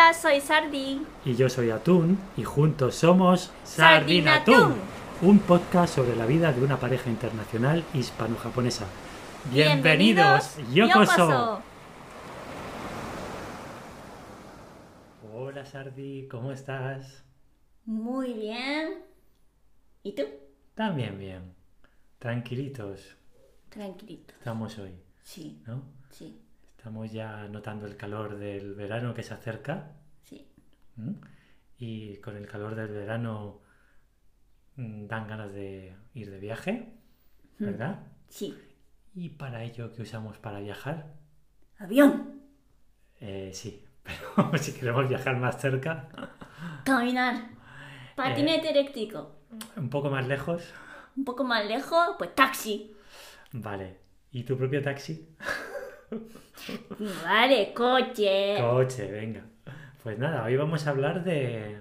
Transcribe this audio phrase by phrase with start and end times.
[0.00, 1.02] Hola, soy Sardi.
[1.26, 4.76] Y yo soy Atún y juntos somos Sardinatún,
[5.20, 8.86] un podcast sobre la vida de una pareja internacional hispano-japonesa.
[9.52, 11.60] Bienvenidos, Yokoso.
[15.34, 17.22] Hola Sardi, ¿cómo estás?
[17.84, 19.02] Muy bien.
[20.02, 20.22] ¿Y tú?
[20.74, 21.54] También bien.
[22.18, 23.18] Tranquilitos
[23.68, 24.32] Tranquilito.
[24.38, 25.82] estamos hoy, Sí, ¿no?
[26.08, 26.40] sí,
[26.80, 29.90] Estamos ya notando el calor del verano que se acerca.
[31.78, 33.60] Y con el calor del verano
[34.76, 36.92] mm, dan ganas de ir de viaje,
[37.58, 38.06] ¿verdad?
[38.28, 38.56] Sí.
[39.14, 41.14] ¿Y para ello qué usamos para viajar?
[41.78, 42.40] Avión.
[43.20, 46.08] Eh, sí, pero si queremos viajar más cerca,
[46.84, 47.48] Caminar.
[48.16, 49.36] Patinete eléctrico.
[49.76, 50.72] un poco más lejos,
[51.16, 52.94] Un poco más lejos, pues taxi.
[53.52, 53.98] vale.
[54.32, 55.28] ¿Y tu propio taxi?
[57.24, 58.56] Vale, coche.
[58.60, 59.44] Coche, venga.
[60.02, 61.76] Pues nada, hoy vamos a hablar de,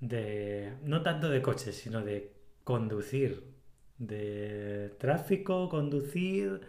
[0.00, 2.32] de, no tanto de coches, sino de
[2.64, 3.44] conducir,
[3.98, 6.62] de tráfico, conducir,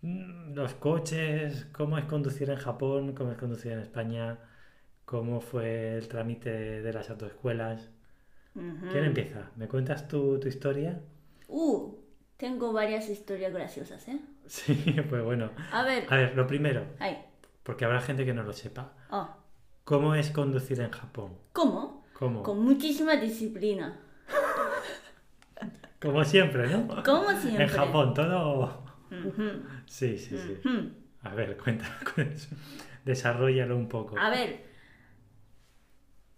[0.00, 4.38] mm, los coches, cómo es conducir en Japón, cómo es conducir en España,
[5.04, 7.90] cómo fue el trámite de las autoescuelas.
[8.54, 9.50] ¿Quién empieza?
[9.56, 11.00] ¿Me cuentas tu, tu historia?
[11.46, 11.94] Uh,
[12.36, 14.20] tengo varias historias graciosas, ¿eh?
[14.46, 15.52] Sí, pues bueno.
[15.70, 16.06] A ver.
[16.08, 17.18] A ver, lo primero, Ay.
[17.62, 18.94] porque habrá gente que no lo sepa.
[19.08, 19.41] Oh.
[19.84, 21.36] ¿Cómo es conducir en Japón?
[21.52, 22.04] ¿Cómo?
[22.18, 22.42] ¿Cómo?
[22.42, 24.00] Con muchísima disciplina.
[26.00, 27.02] Como siempre, ¿no?
[27.04, 27.64] Como siempre.
[27.64, 28.82] En Japón, todo.
[29.86, 30.58] Sí, sí, sí.
[31.22, 31.86] A ver, cuenta,
[33.04, 34.18] desarrollalo un poco.
[34.18, 34.64] A ver,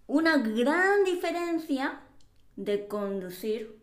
[0.06, 2.00] una gran diferencia
[2.56, 3.78] de conducir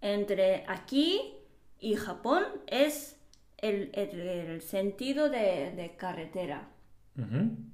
[0.00, 1.34] entre aquí
[1.78, 3.20] y Japón es
[3.58, 6.68] el, el- el sentido de, de carretera.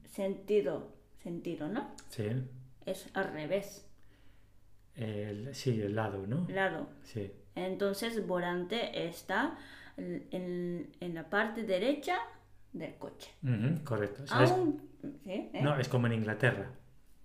[0.04, 1.90] Sentido, sentido, ¿no?
[2.08, 2.26] Sí.
[2.86, 3.86] Es al revés,
[4.96, 6.46] El, sí, el lado, ¿no?
[6.48, 6.88] lado.
[7.04, 7.30] Sí.
[7.54, 9.56] Entonces, volante está
[9.96, 12.18] en, en- la parte derecha
[12.72, 13.30] del coche.
[13.84, 14.24] Correcto.
[14.30, 14.80] Aún,
[15.24, 15.50] ¿sí?
[15.52, 15.60] ¿eh?
[15.62, 16.70] No, es como en Inglaterra.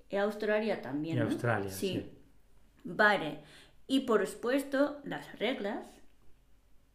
[0.09, 1.17] Y Australia también.
[1.17, 1.25] Y ¿no?
[1.27, 2.11] Australia, sí.
[2.83, 3.39] Vale.
[3.87, 5.85] Y por supuesto, las reglas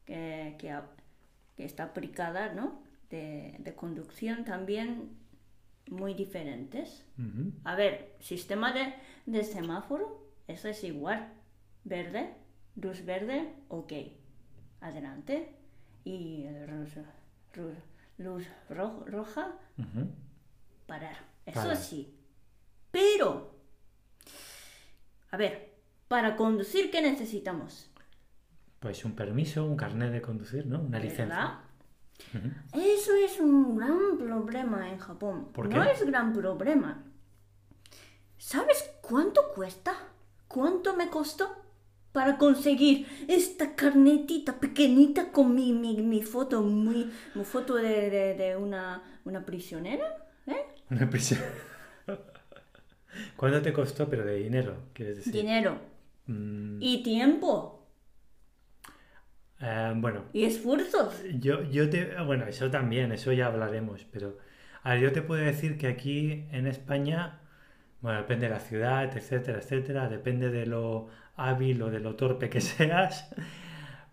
[0.05, 2.83] que, que está aplicada, ¿no?
[3.11, 5.17] De, de conducción también
[5.91, 7.07] muy diferentes.
[7.65, 8.95] A ver, sistema de,
[9.27, 11.33] de semáforo, eso es igual.
[11.85, 12.35] Verde,
[12.77, 13.93] luz verde, ok.
[14.81, 15.55] Adelante.
[16.05, 16.91] Y luz,
[17.55, 17.83] luz-
[18.19, 19.57] luz ro- roja,
[20.87, 21.17] parar.
[21.47, 22.15] Eso sí.
[22.91, 23.55] Pero,
[25.31, 25.75] a ver,
[26.09, 27.91] para conducir, ¿qué necesitamos?
[28.81, 30.81] Pues un permiso, un carnet de conducir, ¿no?
[30.81, 31.27] Una licencia.
[32.75, 35.49] Eso es un gran problema en Japón.
[35.53, 35.91] ¿Por No qué?
[35.93, 37.05] es gran problema.
[38.37, 39.95] ¿Sabes cuánto cuesta?
[40.47, 41.49] ¿Cuánto me costó
[42.13, 48.35] para conseguir esta carnetita pequeñita con mi, mi, mi foto, muy, mi foto de, de-
[48.35, 50.05] de una, una prisionera?
[50.47, 50.57] ¿Eh?
[50.91, 51.41] Una prisión.
[53.37, 54.09] ¿Cuánto te costó?
[54.09, 55.33] Pero de dinero, quieres decir.
[55.33, 55.79] Dinero
[56.31, 57.78] Mm, y tiempo
[59.61, 61.23] eh, bueno, y esfuerzos.
[61.39, 64.39] Yo, yo te, bueno, eso también, eso ya hablaremos, pero
[64.83, 67.41] a ver, yo te puedo decir que aquí en España,
[68.01, 72.49] bueno, depende de la ciudad, etcétera, etcétera, depende de lo hábil o de lo torpe
[72.49, 73.31] que seas,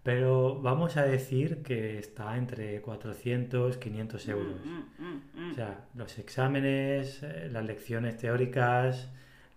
[0.04, 4.56] pero vamos a decir que está entre 400, 500 euros.
[4.64, 5.52] Mm, mm, mm.
[5.52, 9.10] O sea, los exámenes, eh, las lecciones teóricas,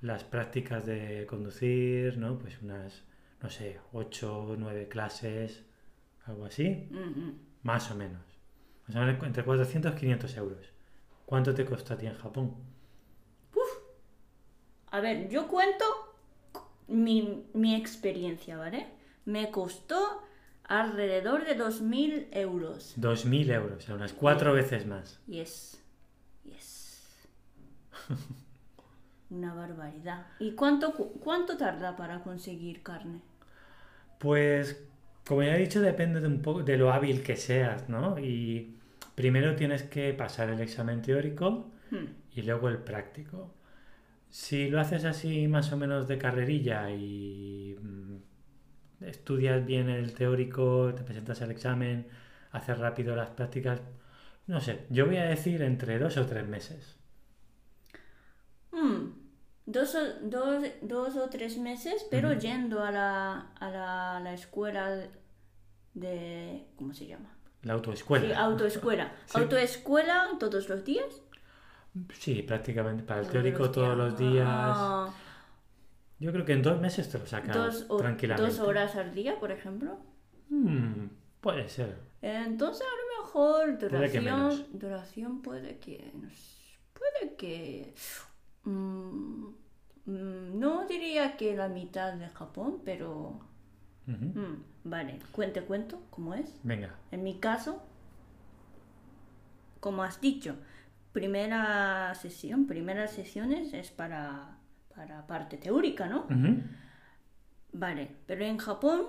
[0.03, 2.38] las prácticas de conducir, ¿no?
[2.38, 3.04] Pues unas,
[3.43, 5.65] no sé, 8 o 9 clases,
[6.28, 6.89] algo así.
[6.91, 7.39] Mm, mm.
[7.62, 8.22] Más o menos.
[8.87, 10.66] Más o menos entre 400 y 500 euros.
[11.27, 12.55] ¿Cuánto te costó a ti en Japón?
[14.91, 15.84] A ver, yo cuento
[16.87, 18.87] mi, mi experiencia, ¿vale?
[19.27, 20.22] Me costó
[20.65, 22.95] alrededor de 2.000 euros.
[22.97, 25.21] 2.000 euros, o sea, unas cuatro veces más.
[25.27, 25.83] Yes.
[26.45, 27.28] Yes.
[29.31, 30.27] Una barbaridad.
[30.39, 33.21] ¿Y cuánto, cu- cuánto tarda para conseguir carne?
[34.19, 34.83] Pues,
[35.28, 38.19] como ya he dicho, depende de un poco de lo hábil que seas, ¿no?
[38.19, 38.78] Y
[39.15, 42.07] primero tienes que pasar el examen teórico Hmm.
[42.34, 43.54] y luego el práctico.
[44.30, 50.95] Si lo haces así más o menos de carrerilla y mm, estudias bien el teórico,
[50.95, 52.09] te presentas al examen,
[52.53, 53.83] haces rápido las prácticas,
[54.47, 56.97] no sé, yo voy a decir entre dos o tres meses.
[58.72, 59.17] Hmm.
[59.70, 65.06] Dos, o, dos, dos o tres meses, pero yendo a la, a la, escuela
[65.92, 66.66] de...
[66.76, 67.36] ¿Cómo se llama?
[67.65, 68.26] La autoescuela.
[68.26, 69.12] Sí, autoescuela.
[69.26, 69.38] Sí.
[69.38, 71.20] ¿Autoescuela todos los días?
[72.15, 73.03] Sí, prácticamente.
[73.03, 74.47] Para el Todos teórico los todos los días.
[74.48, 75.12] Ah,
[76.18, 78.50] Yo creo que en dos meses te lo sacas dos, o- tranquilamente.
[78.50, 79.98] dos horas al día, por ejemplo.
[80.48, 81.09] Mm,
[81.42, 81.98] puede ser.
[82.22, 82.91] Entonces a
[83.21, 84.54] lo mejor Puede que menos.
[84.56, 86.10] duración, duración puede que
[86.94, 87.94] puede que
[88.70, 89.47] mm,
[90.06, 93.41] mm, no diría que la mitad de Japón, pero
[94.06, 96.54] mm, vale, cuente cuento cómo es.
[96.62, 96.94] Venga.
[97.10, 97.82] En mi caso,
[99.80, 100.56] como has dicho,
[101.12, 104.54] primera sesión, primeras sesiones es para
[104.94, 106.26] para parte teórica, ¿no?
[107.72, 109.06] Vale, pero en Japón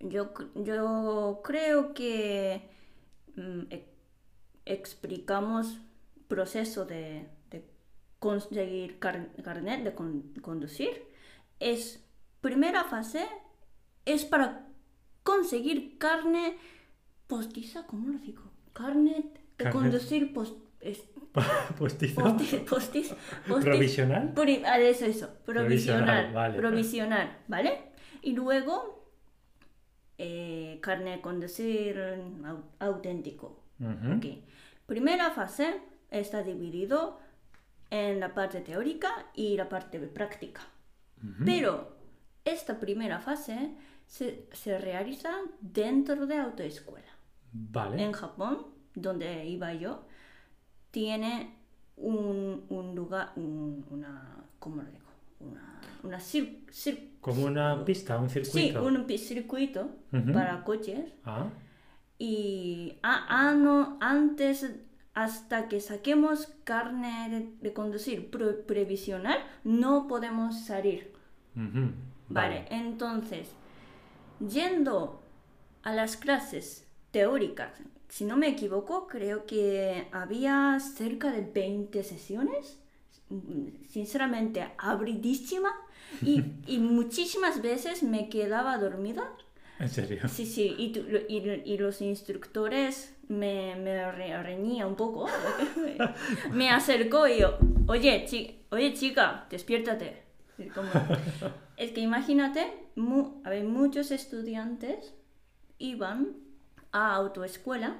[0.00, 2.70] yo, yo creo que
[3.36, 3.88] mm, e-
[4.64, 5.78] explicamos
[6.28, 7.26] proceso de
[8.26, 10.92] conseguir car- carnet de con- conducir.
[11.58, 12.04] Es
[12.40, 13.26] primera fase
[14.04, 14.68] es para
[15.24, 16.56] conseguir carne
[17.26, 18.42] postiza, ¿cómo lo digo?
[18.72, 19.72] Carnet de Carnet.
[19.72, 21.02] conducir pos- es-
[21.78, 22.20] Postizo.
[22.20, 23.14] posti- postis-
[23.48, 24.32] postis- Provisional.
[24.34, 26.58] Pri- ah, eso, eso, provisional, Provisional, vale.
[26.58, 27.72] provisional, ¿vale?
[28.22, 29.08] Y luego,
[30.18, 31.96] eh, carne con decir
[32.44, 33.64] au- auténtico.
[34.16, 34.26] Ok.
[34.86, 35.80] Primera fase
[36.10, 37.18] está dividido
[38.00, 40.62] en la parte teórica y la parte práctica.
[41.44, 41.94] Pero
[42.42, 43.74] esta primera fase
[44.06, 45.30] se, se realiza
[45.60, 47.12] dentro de autoescuela.
[47.52, 48.02] Vale.
[48.02, 50.06] En Japón, donde iba yo,
[50.90, 51.54] tiene
[51.96, 55.04] un, un lugar, un- una, ¿cómo lo digo?
[55.40, 58.82] Una, una cir- cir- Como una pista, un sí, circuito.
[58.84, 59.90] un pi- circuito
[60.32, 61.12] para coches.
[61.24, 61.46] Ah,
[62.18, 64.66] Y ah, ah, no, antes,
[65.14, 68.30] hasta que saquemos carne de, de conducir
[68.66, 71.12] previsional, no podemos salir.
[72.28, 73.48] Vale, entonces,
[74.40, 75.22] yendo
[75.82, 77.72] a las clases teóricas,
[78.08, 82.78] si no me equivoco, creo que había cerca de 20 sesiones,
[83.90, 85.70] sinceramente abridísima,
[86.20, 89.30] y, y muchísimas veces me quedaba dormida.
[89.78, 90.28] En serio.
[90.28, 95.26] Sí, sí, y, tu- y, y los instructores me, me re- reñía un poco.
[96.52, 100.22] me acercó y yo, oye, chi- oye chica, despiértate.
[100.74, 100.90] Como-
[101.76, 105.14] es que imagínate, mu- a ver, muchos estudiantes
[105.78, 106.36] iban
[106.92, 107.96] a autoescuela,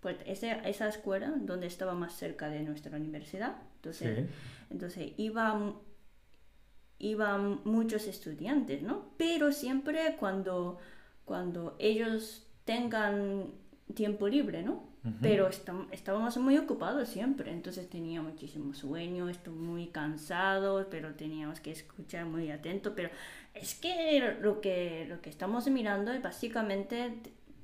[0.00, 3.56] pues esa, esa escuela donde estaba más cerca de nuestra universidad.
[3.76, 4.34] Entonces, Sí.
[4.70, 5.74] entonces iban,
[6.98, 9.10] iban muchos estudiantes, ¿no?
[9.16, 10.78] Pero siempre cuando,
[11.24, 13.52] cuando ellos tengan
[13.92, 14.92] tiempo libre, ¿no?
[15.20, 21.60] Pero estam- estábamos muy ocupados siempre, entonces tenía muchísimo sueño, estuve muy cansado, pero teníamos
[21.60, 22.94] que escuchar muy atento.
[22.94, 23.10] Pero
[23.52, 27.12] es que lo que, lo que estamos mirando es básicamente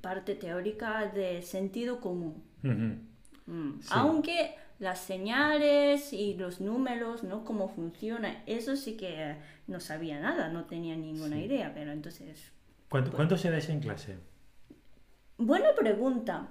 [0.01, 2.43] parte teórica de sentido común.
[2.61, 3.87] Mm, Sí.
[3.91, 7.43] Aunque las señales y los números, ¿no?
[7.43, 9.35] Cómo funciona, eso sí que
[9.67, 11.43] no sabía nada, no tenía ninguna Sí.
[11.43, 12.51] idea, pero entonces...
[12.87, 14.17] ¿Cuánto, ¿Cuánto se en clase?
[15.43, 16.47] Buena pregunta.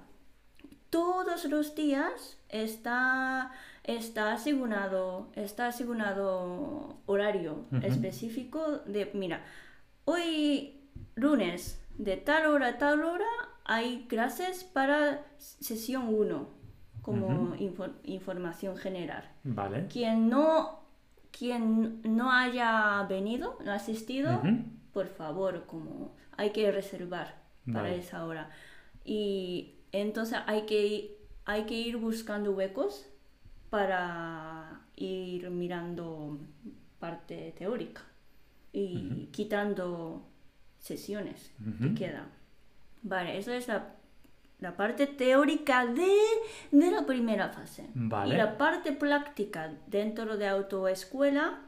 [0.89, 3.51] Todos los días está,
[3.85, 9.43] está asignado, está asignado horario específico de, mira,
[10.03, 10.81] hoy
[11.15, 13.25] lunes de tal hora a tal hora
[13.63, 16.47] hay clases para sesión 1
[17.01, 19.23] como info- información general.
[19.45, 19.87] Vale.
[19.87, 20.81] Quien no,
[21.31, 24.41] quien no haya venido, no ha asistido,
[24.91, 27.39] por favor, como hay que reservar
[27.71, 28.49] para esa hora.
[29.03, 33.07] Y entonces hay que, hay que ir buscando huecos
[33.69, 36.39] para ir mirando
[36.99, 38.01] parte teórica
[38.73, 40.27] y quitando
[40.79, 42.29] sesiones que quedan.
[43.03, 43.95] Vale, esa es la,
[44.59, 46.15] la parte teórica de,
[46.71, 47.89] de la primera fase.
[47.93, 48.35] Vale.
[48.35, 51.61] Y la parte práctica dentro de autoescuela,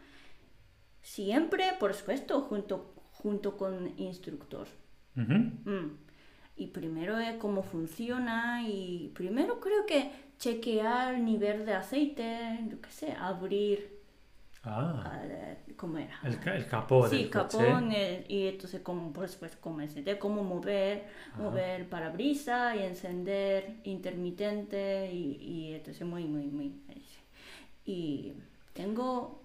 [1.02, 4.68] siempre, por supuesto, junto, junto con instructor.
[5.16, 6.03] Mm.
[6.56, 12.92] Y primero es cómo funciona y primero creo que chequear nivel de aceite, yo qué
[12.92, 14.00] sé, abrir,
[14.66, 16.18] Ah, eh, ¿cómo era?
[16.24, 17.58] el, el capó Sí, del coche.
[17.92, 21.44] eh, y entonces como supuesto cómo encender, cómo mover, Ajá.
[21.44, 26.72] mover el parabrisas y encender intermitente y, y entonces muy muy muy
[27.86, 28.34] y
[28.74, 29.42] tengo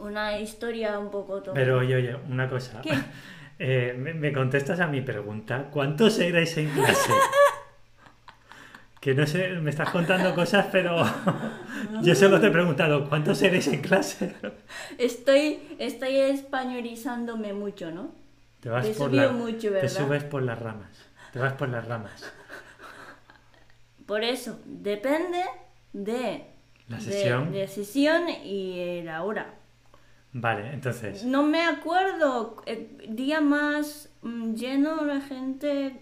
[0.00, 2.80] una historia un poco to- Pero oye, oye, una cosa.
[2.82, 2.90] ¿Qué?
[3.58, 5.68] Eh, me, me contestas a mi pregunta.
[5.70, 7.12] ¿Cuántos erais en clase?
[9.00, 10.96] que no sé, me estás contando cosas, pero
[12.02, 14.34] yo solo te he preguntado, ¿cuántos erais en clase?
[14.98, 18.10] estoy estoy españolizándome mucho, ¿no?
[18.60, 19.88] Te vas Te por subió la- mucho, Te ¿verdad?
[19.88, 20.90] subes por las ramas.
[21.32, 22.24] Te vas por las ramas.
[24.06, 25.42] Por eso depende
[25.92, 26.46] de
[26.88, 27.52] La de- sesión.
[27.52, 29.54] De, sesión y la hora.
[30.38, 31.24] Vale, entonces.
[31.24, 32.62] No me acuerdo.
[32.66, 35.96] El día más mm, lleno de gente.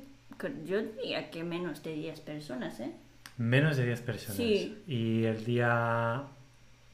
[0.66, 2.90] Yo diría que menos de 10 personas, ¿eh?
[3.38, 4.36] Menos de 10 personas.
[4.36, 4.82] Sí.
[4.88, 6.24] Y el día.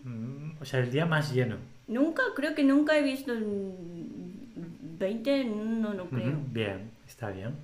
[0.05, 1.57] mm, O sea, el día más lleno.
[1.89, 6.39] Nunca, creo que nunca he visto mm, 20, no, no creo.
[6.53, 7.55] Bien, está bien.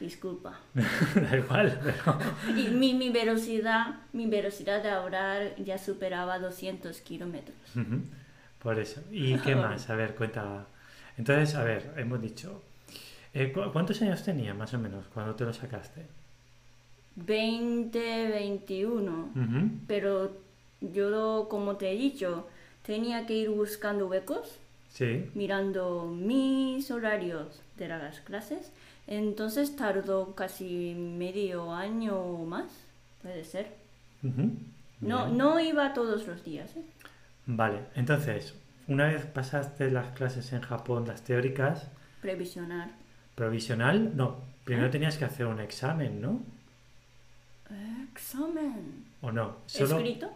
[0.00, 0.60] Disculpa.
[0.74, 2.18] da igual, pero.
[2.60, 7.56] Y mi, mi velocidad, mi velocidad de hablar ya superaba 200 kilómetros.
[7.74, 8.02] Ujú,
[8.62, 9.00] Por eso.
[9.10, 9.90] ¿Y qué más?
[9.90, 10.66] A ver, cuenta.
[11.18, 12.62] Entonces, a ver, hemos dicho.
[13.34, 16.06] eh, ¿cu- ¿Cuántos años tenía más o menos cuando te lo sacaste?
[17.16, 19.30] 20, 21.
[19.34, 20.32] Ujú, Pero
[20.80, 22.46] yo, como te he dicho,
[22.86, 24.58] tenía que ir buscando huecos,
[24.90, 25.30] Sí.
[25.34, 28.72] mirando mis horarios de las clases.
[29.06, 32.70] Entonces tardó casi medio año o más,
[33.22, 33.66] puede ser.
[34.22, 34.52] ujú,
[35.00, 35.38] No, bien.
[35.38, 36.70] no iba todos los días.
[36.76, 36.82] ¿eh?
[37.46, 38.54] Vale, entonces,
[38.88, 41.88] una vez pasaste las clases en Japón, las teóricas,
[42.20, 42.90] Previsionar.
[43.34, 44.90] provisional, no, primero ¿Eh?
[44.90, 46.40] tenías que hacer un examen, ¿no?
[48.12, 49.04] Examen.
[49.22, 49.56] ¿O no?
[49.66, 50.30] Solo ¿Escrito?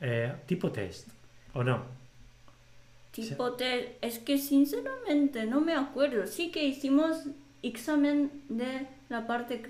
[0.00, 1.08] eh, tipo test,
[1.54, 1.82] ¿o no?
[3.10, 3.98] Tipo te...
[4.00, 6.26] Es que sinceramente no me acuerdo.
[6.28, 7.24] Sí que hicimos
[7.62, 9.60] examen de la parte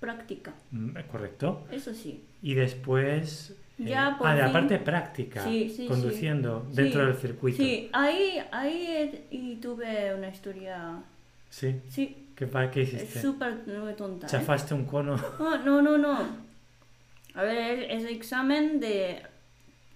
[0.00, 0.54] práctica.
[0.70, 1.66] Mm, ¿Correcto?
[1.70, 2.24] Eso sí.
[2.42, 3.54] Y después...
[3.78, 6.76] eh, Ya, por ah, de la parte práctica, Sí, sí, conduciendo sí.
[6.76, 7.58] dentro del circuito.
[7.58, 11.02] Sí, ahí, ahí y tuve una historia...
[11.50, 11.80] Sí.
[11.88, 13.22] Sí, ¿Qué, qué es hiciste?
[13.22, 13.64] súper
[13.96, 14.26] tonta.
[14.26, 14.30] ¿eh?
[14.30, 15.16] ¿Chafaste un cono?
[15.38, 16.18] No, no, no, no.
[17.34, 19.22] A ver, es, es examen de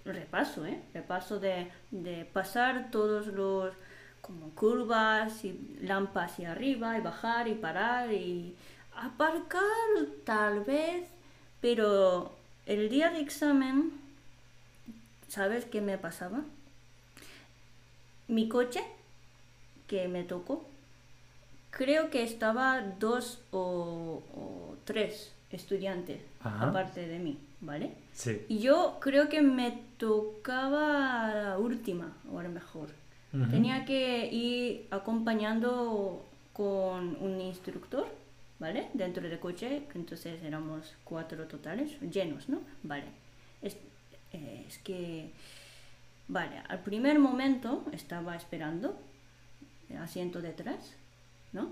[0.05, 0.79] repaso, ¿eh?
[0.93, 3.73] Repaso de, de pasar todos los
[4.21, 8.55] como curvas y lampas hacia arriba y bajar y parar y
[8.95, 9.61] aparcar
[10.23, 11.07] tal vez,
[11.59, 12.31] pero
[12.71, 13.91] el día de examen,
[15.27, 16.41] ¿sabes qué me pasaba?
[18.27, 18.81] Mi coche
[19.87, 20.65] que me tocó
[21.69, 26.69] creo que estaba dos o, o tres estudiantes Ajá.
[26.69, 27.91] aparte de mí, ¿vale?
[28.13, 28.45] Sí.
[28.47, 32.89] Y yo creo que me tocaba la última, o a lo mejor.
[33.49, 38.05] Tenía que ir acompañando con un instructor,
[38.63, 38.89] ¿vale?
[38.93, 42.61] Dentro del coche, entonces éramos cuatro totales, llenos, ¿no?
[42.83, 43.07] Vale.
[43.61, 43.75] Es,
[44.33, 45.31] eh, es que,
[46.27, 48.87] vale, al primer momento estaba esperando,
[49.89, 50.93] el asiento detrás,
[51.51, 51.63] ¿no?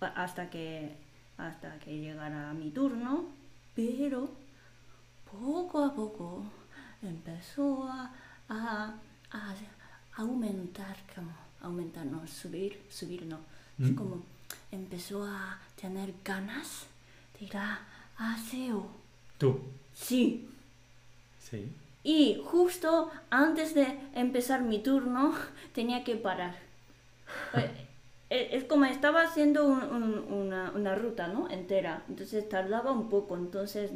[0.00, 0.96] Hasta que
[1.36, 3.24] hasta que llegara mi turno,
[3.74, 4.30] pero
[5.30, 6.42] poco a poco
[7.02, 8.12] empezó a,
[8.48, 8.94] a,
[9.30, 9.54] a
[10.16, 11.30] aumentar, como
[11.62, 13.38] aumentar, no, subir, subir, no,
[13.78, 13.94] es Mm.
[13.94, 14.22] como
[14.72, 16.86] empezó a tener ganas
[17.38, 17.80] de ir a
[18.16, 18.88] aseo.
[19.38, 19.60] Tú.
[19.94, 20.48] Sí,
[21.38, 21.72] Sí.
[22.04, 25.34] y justo antes de empezar mi turno
[25.74, 26.54] tenía que parar.
[27.54, 27.70] Eh,
[28.30, 31.48] eh, Es como estaba haciendo un- un- una, una ruta, ¿no?
[31.50, 32.04] Entera.
[32.08, 33.36] Entonces tardaba un poco.
[33.36, 33.90] Entonces,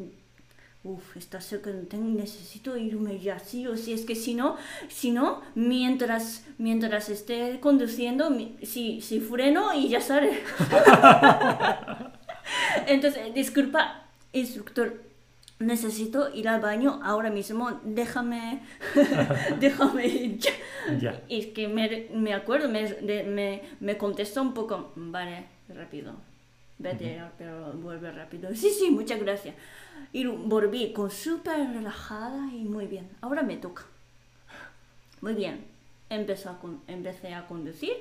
[0.85, 3.93] uff, está cerca, necesito irme ya, sí o sí.
[3.93, 4.57] Es que si no,
[4.89, 8.31] si no, mientras, mientras esté conduciendo,
[8.63, 10.41] si, si freno y ya sale.
[12.87, 15.03] Entonces, disculpa, instructor,
[15.59, 18.63] necesito ir al baño ahora mismo, déjame,
[19.59, 20.39] déjame ir
[20.99, 21.23] ya.
[21.29, 26.15] Y es que me, me acuerdo, me, me, me contestó un poco, vale, rápido,
[26.79, 28.55] vete, pero vuelve rápido.
[28.55, 29.55] Sí, sí, muchas gracias.
[30.13, 33.09] Y volví con súper relajada y muy bien.
[33.21, 33.83] Ahora me toca.
[35.21, 35.65] Muy bien.
[36.11, 37.93] Empezó a con- empecé a conducir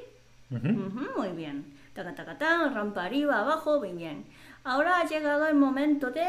[0.51, 0.67] Ujú.
[0.67, 1.73] Ujú, muy bien.
[1.93, 4.25] Taca, taca, tan, rampa arriba, abajo, muy bien.
[4.63, 6.27] Ahora ha llegado el momento de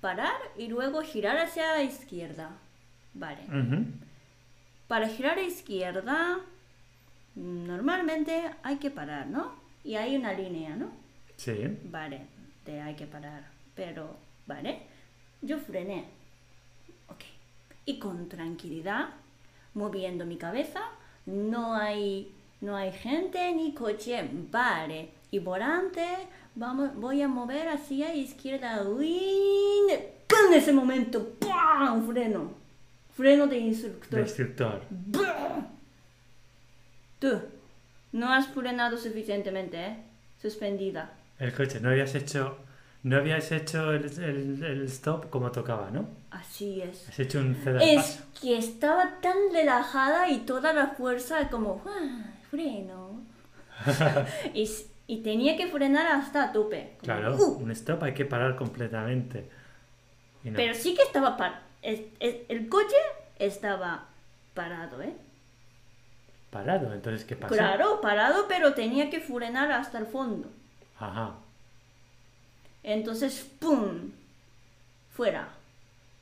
[0.00, 2.50] parar y luego girar hacia la izquierda.
[3.14, 3.40] Vale.
[4.86, 6.38] Para girar a izquierda,
[7.34, 9.52] normalmente hay que parar, ¿no?
[9.84, 10.90] Y hay una línea, ¿no?
[11.36, 11.78] Sí.
[11.84, 12.22] Vale,
[12.64, 13.44] de hay que parar.
[13.74, 14.16] Pero,
[14.46, 14.80] ¿vale?
[15.42, 16.04] Yo frené.
[17.08, 17.22] Ok.
[17.84, 19.10] Y con tranquilidad,
[19.74, 20.80] moviendo mi cabeza,
[21.26, 24.28] no hay, no hay gente ni coche.
[24.50, 25.10] Vale.
[25.30, 26.04] Y volante,
[26.54, 28.82] vamos, voy a mover hacia izquierda.
[28.88, 29.20] ¡Uy!
[29.90, 32.06] En ese momento, ¡pam!
[32.06, 32.52] Freno.
[33.14, 34.20] Freno de De instructor.
[34.20, 34.82] instructor.
[37.18, 37.40] Tú,
[38.12, 39.96] no has frenado suficientemente, ¿eh?
[40.40, 41.12] Suspendida.
[41.38, 41.80] El coche.
[41.80, 42.58] No habías hecho.
[43.02, 46.08] No habías hecho el, el- el stop como tocaba, ¿no?
[46.30, 47.08] Así es.
[47.08, 48.24] Has hecho un ceda Es paso.
[48.40, 53.20] que estaba tan relajada y toda la fuerza como, "Ah, freno.
[54.54, 56.94] y, tenía que frenar hasta tope.
[56.98, 57.58] como, Claro, "Uh".
[57.62, 59.48] un stop hay que parar completamente.
[60.42, 60.52] No.
[60.56, 62.00] Pero sí que estaba par- es-
[62.48, 62.96] el coche
[63.38, 64.08] estaba
[64.54, 65.14] parado, ¿eh?
[66.50, 67.54] Parado, entonces, ¿qué pasa?
[67.54, 70.50] Claro, parado, pero tenía que frenar hasta el fondo.
[70.98, 71.36] Ajá.
[72.82, 74.12] Entonces, ¡pum!
[75.14, 75.48] Fuera.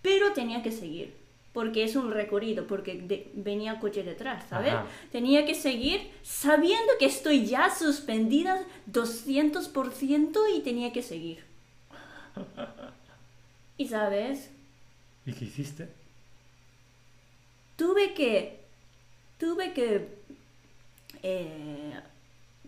[0.02, 1.14] Pero tenía que seguir,
[1.52, 4.72] porque es un recorrido, porque de- venía coche detrás, ¿sabes?
[4.72, 4.86] Ajá.
[5.12, 11.44] Tenía que seguir sabiendo que estoy ya suspendida 200% y tenía que seguir.
[13.76, 14.50] Y sabes,
[15.26, 15.88] ¿Y qué hiciste?
[17.76, 18.60] tuve que,
[19.38, 20.08] tuve que
[21.22, 22.00] eh,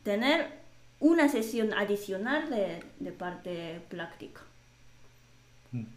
[0.03, 0.53] tener
[1.00, 4.41] una sesión adicional de, de parte práctica.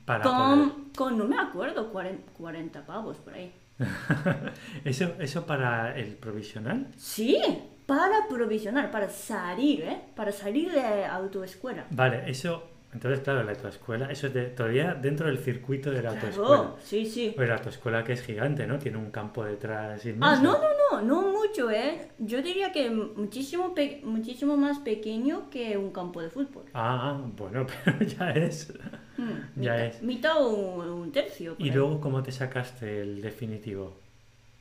[0.06, 3.52] Para poder- Con, con, no me acuerdo, 40, 40 pavos por ahí.
[4.84, 6.88] ¿Eso, ¿Eso para el provisional?
[6.98, 7.40] Sí,
[7.86, 10.02] para provisionar, para salir, ¿eh?
[10.16, 11.86] Para salir de autoescuela.
[11.92, 12.66] Vale, eso...
[12.92, 16.48] Entonces, claro, la autoescuela, eso es de- todavía dentro del circuito de la autoescuela.
[16.58, 17.32] Claro, sí, sí.
[17.36, 18.80] Pues la autoescuela que es gigante, ¿no?
[18.80, 20.26] Tiene un campo detrás inmenso.
[20.26, 20.60] Ah, no, no,
[21.02, 22.10] no, no mucho, ¿eh?
[22.20, 26.66] Yo diría que muchísimo, pe- muchísimo más pequeño que un campo de fútbol.
[26.74, 28.74] Ah, bueno, pero ya es.
[29.18, 30.02] Hmm, Ya mitad, es.
[30.04, 31.56] mitad o un, un tercio.
[31.58, 31.72] ¿Y ahí.
[31.72, 33.94] luego cómo te sacaste el definitivo?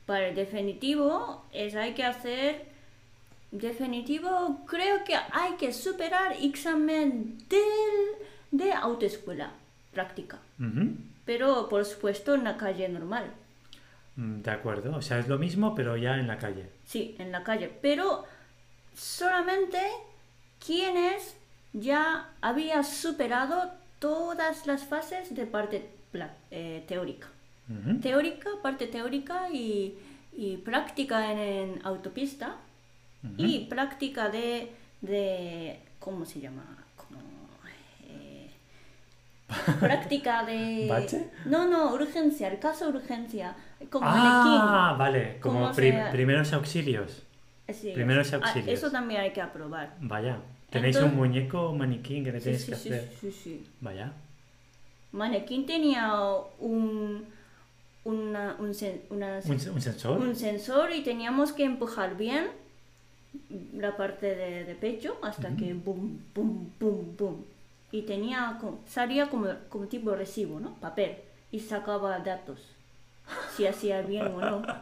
[0.06, 2.66] Para el definitivo es hay que hacer
[3.50, 9.52] definitivo creo que hay que superar examen del, de autoescuela
[9.92, 10.38] práctica
[11.24, 13.32] pero por supuesto en la calle normal
[14.20, 16.68] De acuerdo, o sea, es lo mismo, pero ya en la calle.
[16.84, 17.70] sí en la calle.
[17.80, 18.24] Pero
[18.92, 19.78] solamente
[20.64, 21.36] quienes
[21.72, 23.70] ya había superado
[24.00, 25.88] todas las fases de parte
[26.50, 27.28] eh, teórica.
[28.02, 29.96] Teórica, parte teórica y,
[30.36, 32.56] y práctica en, en autopista
[33.36, 36.64] y práctica de, de ¿cómo se llama?
[36.96, 37.20] Como,
[39.80, 40.86] práctica de...
[40.88, 41.28] ¿Bache?
[41.46, 43.54] No, no, urgencia, el caso de urgencia,
[43.90, 47.22] como Ah, vale, como ¿Cómo prim- se- primeros auxilios.
[47.72, 48.68] Sí, primeros ah, auxilios.
[48.78, 49.94] eso también hay que aprobar.
[50.00, 50.38] Vaya,
[50.70, 53.12] tenéis Entonces- un muñeco o maniquín que le Sí, tenéis sí, que sí, hacer.
[53.20, 53.66] sí, sí.
[53.80, 54.12] Vaya.
[55.12, 56.12] Manequín tenía
[56.58, 57.24] un,
[58.04, 60.18] una, un, sen- una- ¿Un, un sensor?
[60.18, 62.46] un sensor y teníamos que empujar bien
[63.74, 67.44] la parte de, de pecho hasta que boom, boom, boom, boom.
[67.90, 70.74] Y tenía, salía como, como tipo recibo, ¿no?
[70.74, 71.16] Papel.
[71.50, 72.60] Y sacaba datos.
[73.56, 74.62] Si hacía bien o no.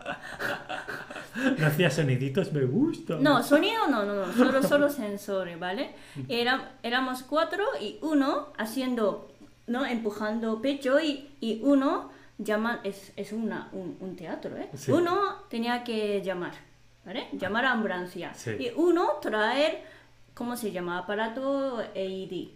[1.59, 3.17] No hacía soniditos, me gusta.
[3.21, 4.33] No, sonido no, no, no.
[4.33, 5.91] Solo, solo sensores, ¿vale?
[6.29, 9.31] Era, éramos cuatro y uno haciendo,
[9.67, 9.85] ¿no?
[9.85, 14.71] Empujando pecho y, y uno llama, es, es una, un, un teatro, ¿eh?
[14.75, 14.91] Sí.
[14.93, 16.55] Uno tenía que llamar,
[17.05, 17.29] ¿vale?
[17.33, 18.33] Llamar a ambulancia.
[18.33, 18.53] Sí.
[18.59, 19.85] Y uno traer,
[20.33, 20.97] ¿cómo se llama?
[20.99, 22.49] Aparato AED.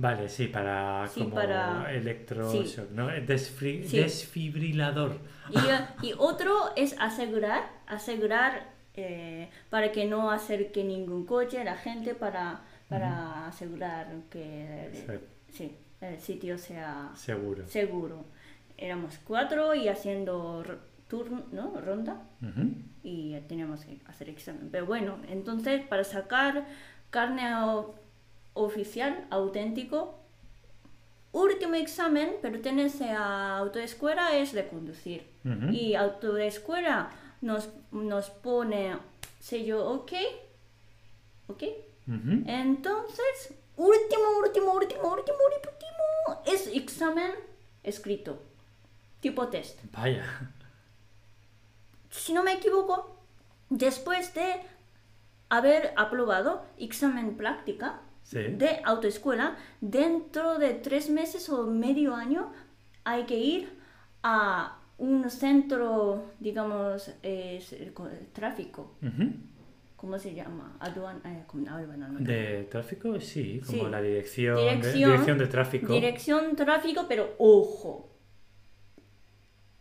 [0.00, 3.08] Vale, sí, para Sí, como para- electroshock, ¿no?
[3.10, 3.98] Desfri- Sí.
[3.98, 5.18] Desfibrilador.
[5.50, 12.14] Y, y otro es asegurar, asegurar eh, para que no acerque ningún coche la gente
[12.14, 14.90] para, para asegurar que
[15.50, 17.66] sí, el sitio sea Seguro.
[17.66, 18.24] seguro.
[18.76, 20.64] Éramos cuatro y haciendo
[21.08, 21.80] turno, ¿no?
[21.80, 22.22] Ronda
[23.02, 24.68] y teníamos que hacer examen.
[24.70, 26.66] Pero bueno, entonces para sacar
[27.10, 27.94] carne o-
[28.58, 30.18] oficial, auténtico,
[31.32, 35.26] último examen pertenece a autoescuela es de conducir.
[35.72, 38.98] Y autoescuela nos, nos pone
[39.40, 40.12] sello OK,
[41.46, 41.62] ¿ok?
[42.06, 42.42] Ujú.
[42.46, 47.32] Entonces, último, último, último, último, último es examen
[47.82, 48.42] escrito,
[49.20, 49.78] tipo test.
[49.92, 50.24] Vaya.
[52.10, 53.16] Si no me equivoco,
[53.70, 54.60] después de
[55.48, 58.40] haber aprobado examen práctica Sí.
[58.62, 62.52] de autoescuela, dentro de tres meses o medio año
[63.04, 63.62] hay que ir
[64.22, 68.92] a un centro, digamos, eh, co- tráfico.
[69.96, 70.76] ¿Cómo se llama?
[70.78, 72.26] Aduan eh, como- aduana, no, no.
[72.26, 73.90] De tráfico, sí, como Sí.
[73.90, 75.92] la dirección, de- Dirección- dirección de tráfico.
[75.94, 78.10] Dirección tráfico, pero ojo.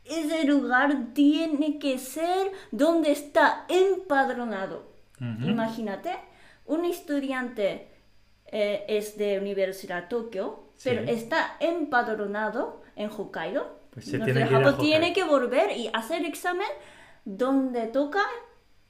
[0.05, 4.87] Ese lugar tiene que ser donde está empadronado.
[5.43, 6.11] Imagínate,
[6.65, 7.89] un estudiante
[8.51, 10.89] eh, es de Universidad Tokio, Sí.
[10.89, 13.77] pero está empadronado en Hokkaido.
[13.91, 16.67] Pues se tiene que Japón tiene que volver y hacer examen
[17.25, 18.21] donde toca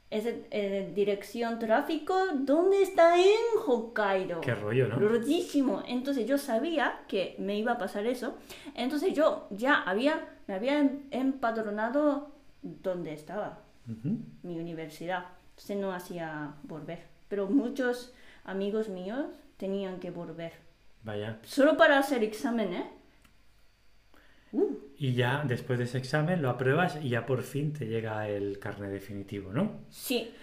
[0.10, 3.34] es eh, dirección tráfico, donde está en
[3.66, 4.40] Hokkaido.
[4.42, 4.98] Qué rollo, ¿no?
[5.00, 5.84] Loquísimo.
[5.86, 8.38] Entonces yo sabía que me iba a pasar eso.
[8.76, 13.60] Entonces yo ya había, me había em- empadronado donde estaba
[14.44, 15.26] mi universidad.
[15.52, 17.04] Entonces no hacía volver.
[17.28, 18.14] Pero muchos
[18.46, 19.26] amigos míos
[19.58, 20.54] tenían que volver.
[21.04, 21.40] Vaya.
[21.44, 22.86] Solo para hacer examen, ¿eh?
[24.54, 28.28] Uh, Y ya después de ese examen lo apruebas y ya por fin te llega
[28.28, 29.86] el carnet definitivo, ¿no?
[29.90, 30.34] Sí.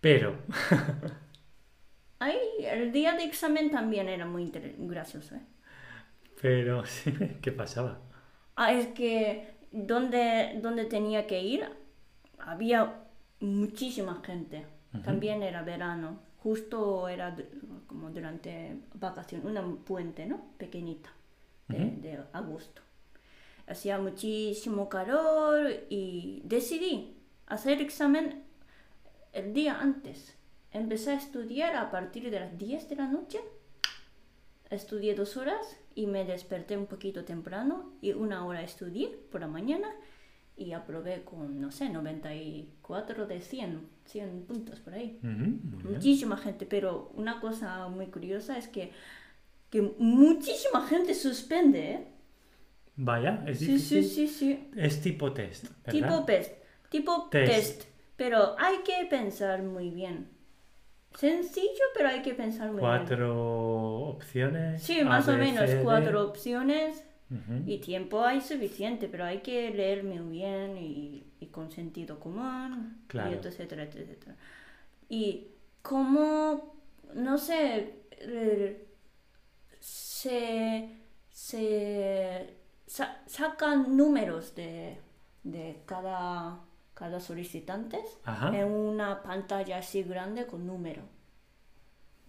[0.00, 0.36] Pero,
[2.18, 5.40] Ay, el día de examen también era muy inter- gracioso, ¿eh?
[6.40, 7.98] pero, sí, ¿qué pasaba?
[8.56, 11.68] Ah, es que donde, donde tenía que ir
[12.38, 13.04] había
[13.40, 14.66] muchísima gente.
[15.02, 16.20] También era verano.
[16.38, 17.36] Justo era
[17.94, 20.40] como durante vacaciones, una puente, ¿no?
[20.58, 21.10] Pequeñita,
[21.68, 22.82] de, de agosto.
[23.68, 28.42] Hacía muchísimo calor y decidí hacer examen
[29.32, 30.36] el día antes.
[30.72, 33.38] Empecé a estudiar a partir de las 10 de la noche.
[34.70, 39.46] Estudié dos horas y me desperté un poquito temprano y una hora estudié por la
[39.46, 39.88] mañana
[40.56, 45.18] y aprobé con, no sé, 94 de 100, 100 puntos por ahí.
[45.22, 48.92] Muchísima gente, pero una cosa muy curiosa es que,
[49.70, 52.06] que muchísima gente suspende, ¿eh?
[52.96, 54.04] Vaya, es Sí, difícil.
[54.04, 54.70] sí, sí, sí.
[54.76, 55.92] Es tipo test, ¿verdad?
[55.92, 56.52] Tipo test,
[56.88, 57.52] tipo Test.
[57.80, 57.84] test.
[58.16, 60.28] Pero hay que pensar muy bien.
[61.14, 62.80] Sencillo, pero hay que pensar muy bien.
[62.80, 64.82] Cuatro opciones.
[64.82, 67.04] Sí, más o menos cuatro opciones
[67.66, 73.02] Y tiempo hay suficiente, pero hay que leer muy bien y, y con sentido común,
[73.08, 73.30] Claro.
[73.30, 74.36] y etcétera, etcétera.
[75.08, 75.48] Y
[75.82, 76.76] como,
[77.14, 78.86] no sé, eh,
[79.80, 80.88] se,
[81.30, 82.56] se
[82.86, 84.98] sa- sacan números de,
[85.42, 86.60] de cada,
[86.94, 88.56] cada solicitante Ajá.
[88.56, 91.02] en una pantalla así grande con número.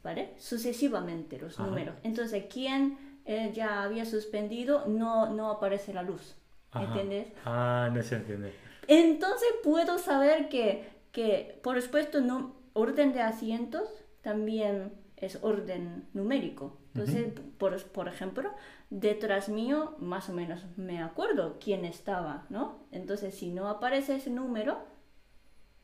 [0.03, 0.34] ¿Vale?
[0.38, 1.67] Sucesivamente los Ajá.
[1.67, 1.95] números.
[2.03, 6.35] Entonces, quien eh, ya había suspendido no, no aparece la luz.
[6.71, 6.85] Ajá.
[6.85, 7.27] ¿Entiendes?
[7.45, 8.53] Ah, no se entiende.
[8.88, 13.89] Entonces puedo saber que, que por supuesto, no, orden de asientos
[14.21, 16.77] también es orden numérico.
[16.93, 18.53] Entonces, por, por ejemplo,
[18.89, 22.85] detrás mío más o menos me acuerdo quién estaba, ¿no?
[22.91, 24.77] Entonces, si no aparece ese número,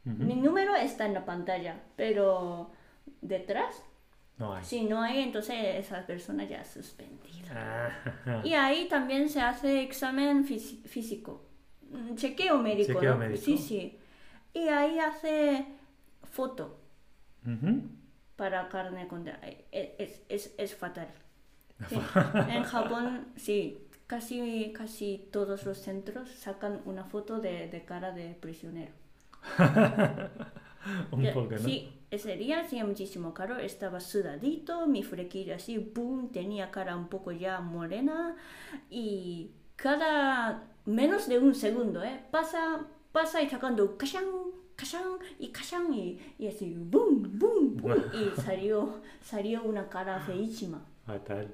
[0.05, 0.23] Ujú.
[0.23, 2.71] mi número está en la pantalla, pero
[3.21, 3.83] detrás,
[4.41, 4.63] No hay.
[4.63, 7.51] si no hay, entonces esa persona ya es suspendida.
[8.25, 11.47] Ah, Y ahí también se hace examen físico,
[11.91, 13.17] Mm, chequeo médico, Chequeo ¿no?
[13.17, 13.41] médico.
[13.45, 13.99] Sí, sí.
[14.53, 15.65] Y ahí hace
[16.23, 16.79] foto
[18.35, 19.27] para carne con...
[19.27, 21.07] Es, es, es, es fatal.
[21.89, 21.95] Sí.
[22.49, 28.35] En Japón, sí, casi, casi todos los centros sacan una foto de, de cara de
[28.35, 28.91] prisionero.
[31.11, 31.59] Un poco, ¿no?
[31.59, 37.07] Sí, ese día hacía muchísimo calor, estaba sudadito, mi flequillo así, boom, tenía cara un
[37.07, 38.35] poco ya morena
[38.89, 42.19] y cada menos de un segundo, ¿eh?
[42.29, 44.25] Pasa, pasa y sacando cachán,
[44.75, 45.03] cachán
[45.39, 50.85] y cachán y, y así, boom, boom, boom, y salió, salió una cara feísima.
[51.05, 51.47] Fatal.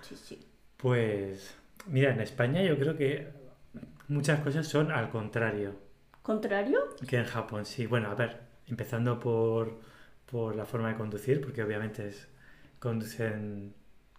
[0.00, 0.38] Sí, sí.
[0.78, 1.54] Pues,
[1.86, 3.28] mira, en España yo creo que
[4.08, 5.74] muchas cosas son al contrario
[6.22, 6.78] ¿Contrario?
[7.08, 7.64] que en Japón.
[7.64, 8.40] Sí, bueno, a ver,
[8.72, 9.78] empezando por,
[10.30, 12.28] por la forma de conducir, porque obviamente es
[12.78, 13.74] conducción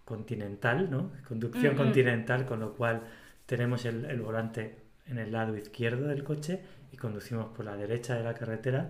[0.06, 1.12] continental, ¿no?
[1.28, 3.04] Conducción continental, con lo cual
[3.46, 4.62] tenemos el, el volante
[5.08, 6.62] en el lado izquierdo del coche
[6.94, 8.82] y conducimos por la derecha de la carretera.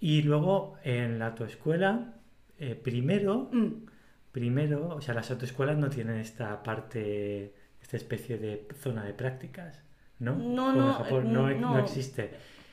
[0.00, 2.14] Y luego en la autoescuela,
[2.58, 3.86] eh, primero Mm,
[4.32, 9.82] Primero, o sea, las autoescuelas no tienen esta parte, esta especie de zona de prácticas,
[10.20, 10.34] ¿no?
[10.36, 11.78] No, Como en no, Japón no, eh, no no.
[11.78, 12.30] existe.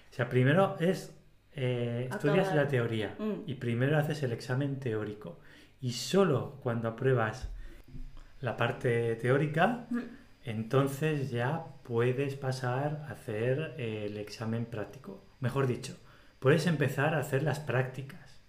[0.10, 1.14] O sea, primero es,
[1.62, 3.44] eh, estudias la teoría Mm.
[3.48, 5.40] y primero haces el examen teórico.
[5.82, 7.50] Y solo cuando apruebas
[8.42, 10.00] la parte teórica, Mm.
[10.46, 15.24] entonces ya puedes pasar a hacer el examen práctico.
[15.42, 15.98] Mejor dicho,
[16.40, 18.40] puedes empezar a hacer las prácticas.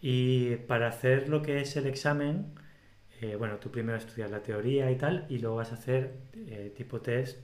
[0.00, 2.54] Y para hacer lo que es el examen,
[3.20, 6.72] eh, bueno, tú primero estudias la teoría y tal, y luego vas a hacer eh,
[6.76, 7.38] tipo test,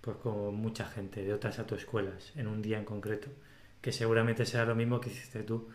[0.00, 3.28] pues con mucha gente de otras autoescuelas, en un día en concreto,
[3.80, 5.68] que seguramente será lo mismo que hiciste tú.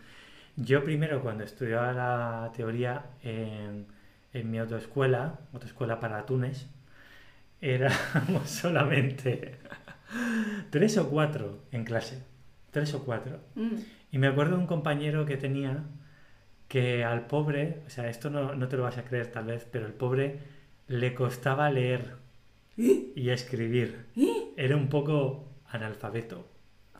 [0.56, 3.86] Yo primero, cuando estudiaba la teoría en,
[4.32, 6.68] en mi autoescuela, autoescuela para atunes,
[7.60, 9.58] éramos solamente
[10.70, 12.22] tres o cuatro en clase,
[12.70, 13.40] tres o cuatro.
[13.54, 13.76] mm.
[14.12, 15.84] Y me acuerdo de un compañero que tenía
[16.68, 19.66] que al pobre, o sea, esto no, no te lo vas a creer tal vez,
[19.70, 20.38] pero el pobre
[20.88, 22.16] le costaba leer
[22.76, 24.06] y escribir.
[24.56, 26.46] Era un poco analfabeto.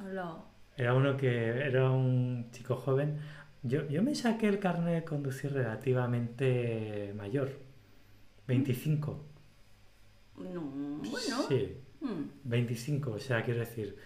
[0.03, 0.37] Hola.
[0.77, 3.19] Era uno que era un chico joven.
[3.63, 7.51] Yo, yo me saqué el carnet de conducir relativamente mayor,
[8.47, 9.25] 25.
[10.39, 11.43] No, bueno.
[11.49, 12.29] Sí, Mm.
[12.45, 13.97] 25, o sea, quiero decir,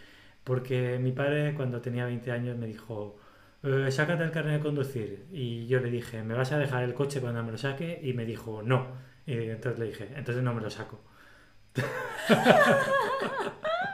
[0.44, 3.16] porque mi padre cuando tenía 20 años me dijo,
[3.64, 5.26] "Eh, sácate el carnet de conducir.
[5.32, 7.98] Y yo le dije, ¿me vas a dejar el coche cuando me lo saque?
[8.02, 8.86] Y me dijo, no.
[9.26, 11.00] Y entonces le dije, entonces no me lo saco.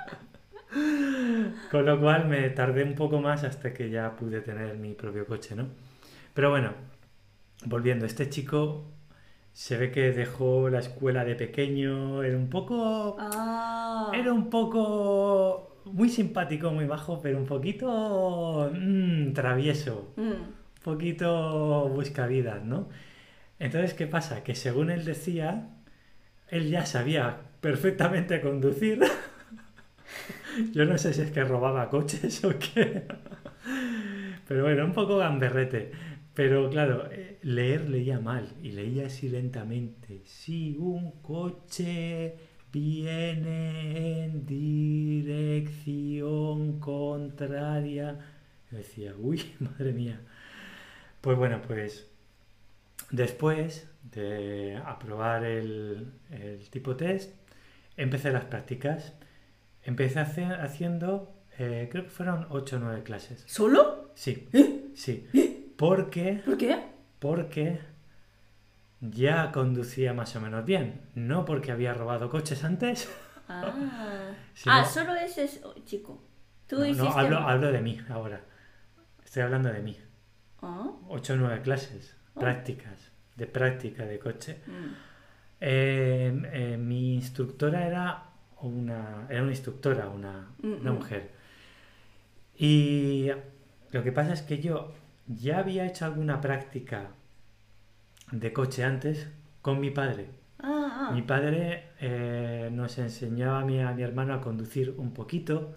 [1.70, 5.26] Con lo cual me tardé un poco más hasta que ya pude tener mi propio
[5.26, 5.68] coche, ¿no?
[6.34, 6.72] Pero bueno,
[7.64, 8.84] volviendo, este chico
[9.52, 13.16] se ve que dejó la escuela de pequeño, era un poco...
[13.18, 14.12] Ah.
[14.14, 20.22] Era un poco muy simpático, muy bajo, pero un poquito mm, travieso, Mm.
[20.30, 22.88] un poquito buscavidas, ¿no?
[23.58, 24.44] Entonces, ¿qué pasa?
[24.44, 25.68] Que según él decía,
[26.48, 29.00] él ya sabía perfectamente conducir.
[30.72, 33.04] Yo no sé si es que robaba coches o qué.
[34.46, 35.92] Pero bueno, un poco gamberrete.
[36.34, 40.20] Pero claro, eh, leer leía mal y leía así lentamente.
[40.24, 42.36] Si un coche
[42.72, 45.88] viene en dirección
[46.78, 48.18] contraria.
[48.70, 50.20] Yo decía, uy, madre mía.
[51.22, 52.10] Pues bueno, pues
[53.10, 57.34] después de aprobar el, el tipo test,
[57.96, 59.14] empecé las prácticas.
[59.86, 63.42] Empecé hace- haciendo, eh, creo que fueron 8 o 9 clases.
[63.46, 64.10] ¿Solo?
[64.14, 64.48] Sí,
[64.94, 65.26] sí.
[65.76, 66.84] Porque, ¿Por qué?
[67.18, 67.78] porque
[69.00, 71.02] ya conducía más o menos bien.
[71.14, 73.08] No porque había robado coches antes.
[73.48, 73.72] Ah,
[74.66, 76.22] ah solo ese es oh, chico.
[76.66, 78.40] Tú No, no, hablo, hablo de mí ahora.
[79.24, 79.96] Estoy hablando de mí.
[80.62, 82.40] Ah, 8 o 9 clases, Oh.
[82.40, 84.60] prácticas, de práctica de coche.
[84.66, 84.94] mm.
[85.60, 88.24] Eh, eh, mi instructora era
[88.66, 91.30] una, era una instructora, una, una mujer.
[92.58, 93.28] Y
[93.90, 94.92] lo que pasa es que yo
[95.26, 97.08] ya había hecho alguna práctica
[98.32, 99.28] de coche antes
[99.62, 100.30] con mi padre.
[100.58, 101.12] Ah, ah.
[101.12, 105.74] Mi padre eh, nos enseñaba a y a mi hermano a conducir un poquito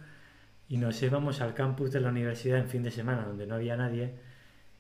[0.68, 3.76] y nos íbamos al campus de la universidad en fin de semana donde no había
[3.76, 4.14] nadie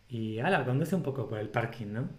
[0.07, 2.09] y ala, conduce un poco por el parking, ¿no?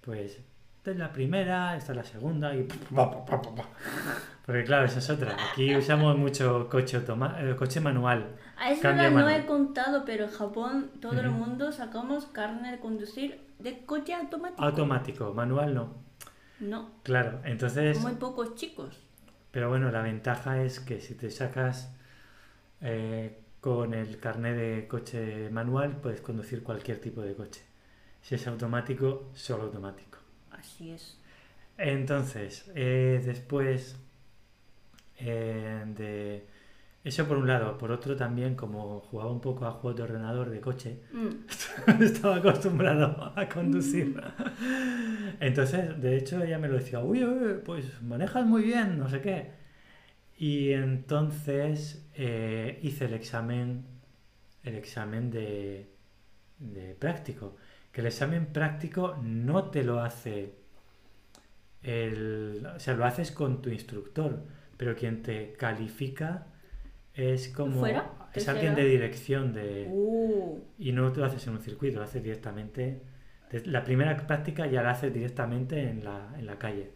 [0.00, 0.40] Pues
[0.76, 3.68] esta es la primera, esta es la segunda y pa, pa, pa, pa, pa.
[4.46, 5.36] Porque claro, esa es otra.
[5.52, 8.36] Aquí usamos mucho coche automa- eh, coche manual.
[8.70, 9.40] Es Cambio verdad, no manual.
[9.42, 14.62] he contado, pero en Japón todo el mundo sacamos carne de conducir de coche automático.
[14.62, 16.04] Automático, manual no.
[16.60, 19.00] No, Claro, entonces muy pocos chicos.
[19.50, 21.92] Pero bueno, la ventaja es que si te sacas
[22.80, 27.62] eh, con el carnet de coche manual, puedes conducir cualquier tipo de coche.
[28.22, 30.18] Si es automático, solo automático.
[30.52, 31.18] Así es.
[31.76, 33.96] Entonces, eh, después
[35.18, 36.46] eh, de
[37.04, 40.50] eso por un lado, por otro también, como jugaba un poco a juegos de ordenador
[40.50, 41.46] de coche, Mm.
[42.02, 44.20] estaba acostumbrado a conducir.
[45.40, 49.20] Entonces, de hecho, ella me lo decía, uy, uy, pues manejas muy bien, no sé
[49.20, 49.50] qué.
[50.38, 53.84] Y entonces eh, hice el examen,
[54.64, 55.90] el examen de,
[56.58, 57.56] de práctico.
[57.92, 60.54] Que el examen práctico no te lo hace
[61.82, 64.42] el, o sea, lo haces con tu instructor,
[64.76, 66.46] pero quien te califica
[67.14, 68.10] es como ¿Fuera?
[68.34, 72.22] es alguien de dirección de Uh, y no lo haces en un circuito, lo haces
[72.22, 73.02] directamente.
[73.66, 76.90] La primera práctica ya la haces directamente en la, en la calle.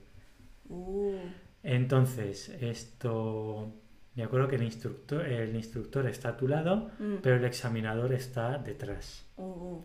[0.69, 1.15] uh.
[1.63, 3.73] Entonces, esto.
[4.15, 7.17] Me acuerdo que el instructor, el instructor está a tu lado, Mm.
[7.23, 9.25] pero el examinador está detrás.
[9.37, 9.79] Uh.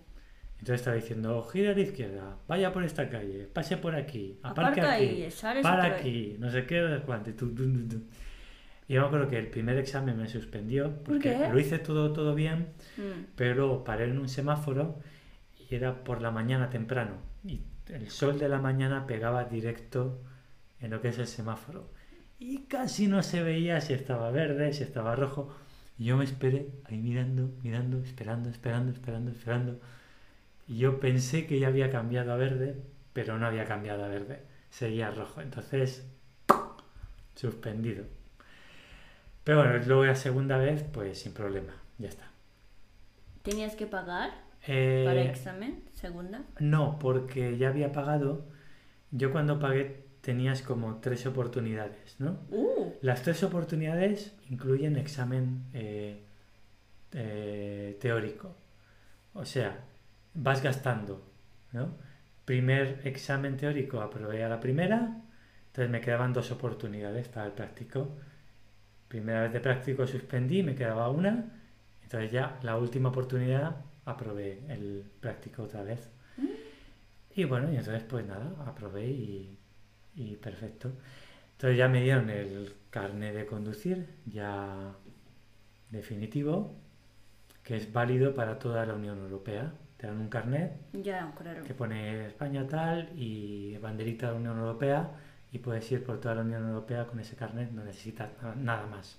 [0.64, 4.80] Entonces estaba diciendo, gira a la izquierda, vaya por esta calle, pase por aquí, aparque
[4.80, 7.32] Aparca aquí, ahí, para aquí, no sé qué, no sé cuánto.
[7.32, 8.04] y tú, tú, tú, tú.
[8.88, 11.50] Y yo me acuerdo que el primer examen me suspendió porque qué?
[11.52, 13.26] lo hice todo, todo bien, Mm.
[13.36, 15.00] pero luego paré en un semáforo
[15.70, 17.60] y era por la mañana temprano y
[17.92, 20.22] el sol de la mañana pegaba directo
[20.80, 21.90] en lo que es el semáforo
[22.40, 25.54] y casi no se veía si estaba verde, si estaba rojo
[25.98, 29.80] y yo me esperé ahí mirando, mirando, esperando, esperando, esperando, esperando
[30.68, 32.76] y yo pensé que ya había cambiado a verde
[33.14, 36.06] pero no había cambiado a verde, seguía rojo entonces
[37.36, 38.06] suspendido
[39.44, 42.34] pero bueno, luego la segunda vez pues sin problema, ya está
[43.44, 44.32] ¿Tenías que pagar
[44.68, 45.84] Eh, para examen?
[45.94, 46.44] Segunda.
[46.60, 48.46] No, porque ya había pagado.
[49.12, 52.40] Yo cuando pagué tenías como tres oportunidades, ¿no?
[52.50, 56.24] Uh, Las tres oportunidades incluyen examen eh,
[57.12, 58.56] eh, teórico.
[59.34, 59.78] O sea,
[60.34, 61.22] vas gastando,
[61.72, 61.96] ¿no?
[62.46, 65.22] Primer examen teórico aprobé a la primera,
[65.68, 68.10] entonces me quedaban dos oportunidades para el práctico.
[69.08, 71.46] Primera vez de práctico suspendí, me quedaba una,
[72.04, 76.10] entonces ya la última oportunidad aprobé el práctico otra vez.
[76.38, 76.48] Mm.
[77.36, 79.58] Y bueno, y entonces pues nada, aprobé y,
[80.16, 80.92] y perfecto.
[81.54, 84.94] Entonces ya me dieron el carnet de conducir, ya
[85.90, 86.76] definitivo,
[87.64, 89.72] que es válido para toda la Unión Europea.
[90.04, 91.64] Te dan un carnet ya, claro.
[91.64, 95.12] que pone España tal y banderita de la Unión Europea
[95.54, 98.86] y puedes ir por toda la Unión Europea con ese carnet, no necesitas na- nada
[98.88, 99.18] más.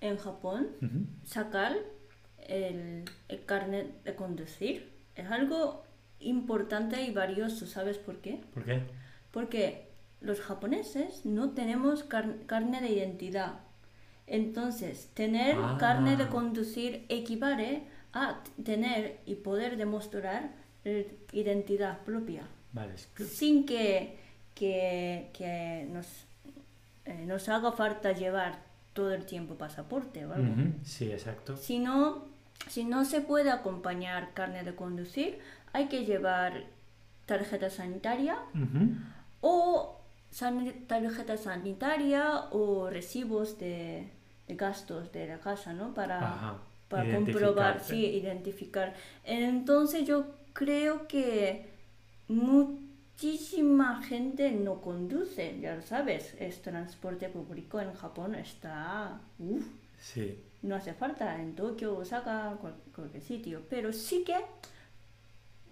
[0.00, 0.68] En Japón,
[1.24, 1.72] sacar
[2.46, 5.82] el, el carnet de conducir es algo
[6.20, 7.66] importante y valioso.
[7.66, 8.40] ¿Sabes por qué?
[8.54, 8.82] ¿Por qué?
[9.32, 9.88] Porque
[10.20, 13.54] los japoneses no tenemos car- carne de identidad.
[14.28, 15.76] Entonces, tener Ah.
[15.80, 17.82] carne de conducir equivale
[18.16, 20.50] a tener y poder demostrar
[21.32, 22.92] identidad propia, Vale,
[23.28, 24.18] sin que,
[24.54, 26.06] que, que nos,
[27.04, 28.60] eh, nos haga falta llevar
[28.92, 30.54] todo el tiempo pasaporte o algo.
[30.84, 31.56] Sí, exacto.
[31.56, 32.24] Si no,
[32.68, 35.38] si no se puede acompañar carne de conducir,
[35.72, 36.64] hay que llevar
[37.26, 38.38] tarjeta sanitaria
[39.40, 40.00] o
[40.30, 44.08] san- tarjeta sanitaria o recibos de,
[44.48, 45.92] de gastos de la casa, ¿no?
[45.92, 46.54] Para, Ajá,
[46.88, 48.94] para comprobar, sí, identificar.
[49.24, 51.66] Entonces yo creo que
[52.28, 59.20] muchísima gente no conduce, ya lo sabes, es transporte público en Japón está...
[59.38, 59.64] uf,
[59.98, 61.40] Sí, no hace falta.
[61.40, 64.36] En Tokio, Osaka, cual- cualquier sitio, pero sí que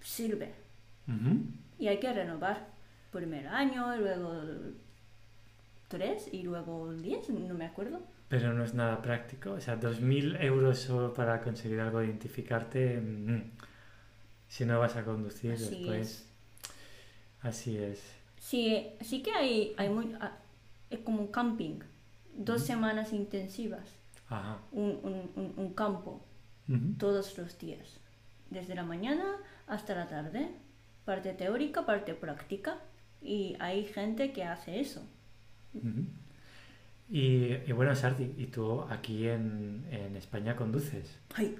[0.00, 0.52] sirve.
[1.78, 2.66] Y hay que renovar.
[3.12, 4.32] Primer año, luego
[5.88, 8.00] tres y luego diez, no me acuerdo.
[8.34, 9.52] Pero no es nada práctico.
[9.52, 13.00] O sea, 2.000 euros solo para conseguir algo de identificarte.
[13.00, 13.42] mm,
[14.48, 16.26] Si no vas a conducir Así después.
[17.42, 18.00] Así es.
[18.40, 20.32] Sí, sí que hay, hay muy, ah,
[20.90, 21.78] es como un camping,
[22.36, 23.88] dos semanas intensivas,
[24.28, 24.58] Ajá.
[24.72, 26.20] un, un- un- un campo
[26.98, 28.00] todos los días,
[28.50, 29.24] desde la mañana
[29.68, 30.48] hasta la tarde,
[31.04, 32.78] parte teórica, parte práctica,
[33.22, 35.06] y hay gente que hace eso.
[37.10, 41.18] Y, y bueno, Sardi, y tú aquí en, en España conduces.
[41.34, 41.54] Ay,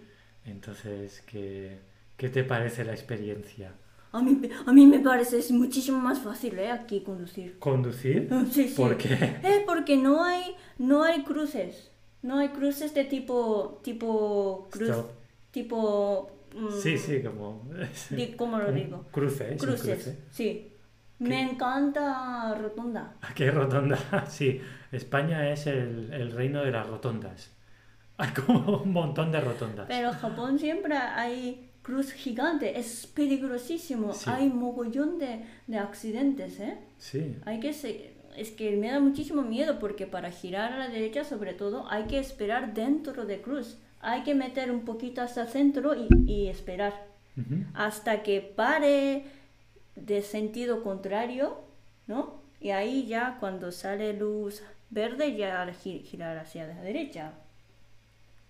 [0.47, 1.79] Entonces, ¿qué,
[2.17, 3.73] qué te parece la experiencia?
[4.13, 6.71] A mí, a mí me parece es muchísimo más fácil ¿eh?
[6.71, 7.59] aquí conducir.
[7.59, 8.29] ¿Conducir?
[8.53, 8.75] Sí, sí.
[8.77, 9.13] ¿Por qué?
[9.43, 11.91] Eh, porque no hay, no hay cruces.
[12.23, 15.11] No hay cruces de tipo, tipo cruz, Stop.
[15.51, 16.31] tipo...
[16.55, 17.69] mm, Sí, sí, como...
[18.39, 19.05] ¿Cómo lo digo?
[19.11, 20.17] Cruces, cruce.
[20.31, 20.71] sí.
[21.29, 23.15] Me encanta rotonda.
[23.23, 23.99] ¿A qué rotonda?
[24.29, 24.61] Sí,
[24.93, 27.51] España es el, el reino de las rotondas.
[28.17, 29.87] Hay como un montón de rotondas.
[29.89, 34.13] Pero en Japón siempre hay cruz gigante, es peligrosísimo.
[34.15, 34.31] Sí.
[34.31, 36.79] Hay mogollón de, de accidentes, ¿eh?
[36.99, 40.89] Sí, Hay que se- es que me da muchísimo miedo porque para girar a la
[40.89, 43.79] derecha sobre todo hay que esperar dentro de cruz.
[44.01, 46.93] Hay que meter un poquito hasta el centro y, y esperar
[47.75, 49.25] hasta que pare
[49.97, 51.61] de sentido contrario,
[52.07, 52.43] ¿no?
[52.61, 57.33] Y ahí ya cuando sale luz verde ya gi- girar hacia la derecha.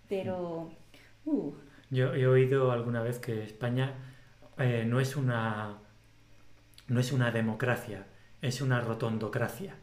[0.09, 0.71] Pero
[1.27, 1.53] uh,
[1.91, 3.95] Yo he oído alguna vez que España
[4.59, 5.79] eh, no es una
[6.89, 8.07] no es una democracia,
[8.41, 9.75] es una rotondocracia,